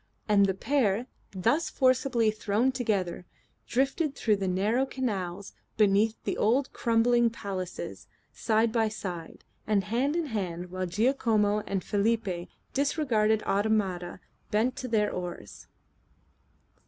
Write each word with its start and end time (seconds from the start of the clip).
And 0.27 0.47
the 0.47 0.55
pair, 0.55 1.05
thus 1.29 1.69
forcibly 1.69 2.31
thrown 2.31 2.71
together, 2.71 3.27
drifted 3.67 4.15
through 4.15 4.37
the 4.37 4.47
narrow 4.47 4.83
canals 4.83 5.53
beneath 5.77 6.15
the 6.23 6.37
old 6.39 6.73
crumbling 6.73 7.29
palaces, 7.29 8.07
side 8.33 8.71
by 8.71 8.89
side, 8.89 9.45
and 9.67 9.83
hand 9.83 10.15
in 10.15 10.25
hand 10.25 10.71
while 10.71 10.87
Giacomo 10.87 11.59
and 11.67 11.83
Felipe, 11.83 12.49
disregarded 12.73 13.43
automata, 13.43 14.19
bent 14.49 14.75
to 14.77 14.87
their 14.87 15.11
oars. 15.11 15.67